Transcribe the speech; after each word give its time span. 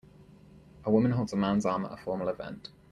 A 0.83 0.89
woman 0.89 1.11
holds 1.11 1.31
a 1.31 1.35
man 1.35 1.61
's 1.61 1.65
arm 1.67 1.85
at 1.85 1.91
a 1.91 1.97
formal 1.97 2.27
event. 2.29 2.71